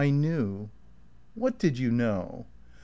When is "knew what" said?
0.09-1.59